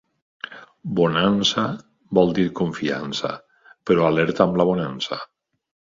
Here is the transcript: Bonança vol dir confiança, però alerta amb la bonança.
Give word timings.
Bonança 0.99 1.65
vol 2.19 2.33
dir 2.39 2.47
confiança, 2.61 3.33
però 3.91 4.09
alerta 4.09 4.47
amb 4.49 4.59
la 4.63 4.67
bonança. 4.71 5.25